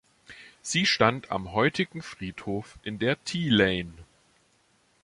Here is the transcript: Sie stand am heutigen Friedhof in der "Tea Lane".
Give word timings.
Sie 0.63 0.87
stand 0.87 1.29
am 1.29 1.53
heutigen 1.53 2.01
Friedhof 2.01 2.79
in 2.81 2.97
der 2.97 3.23
"Tea 3.23 3.49
Lane". 3.51 3.93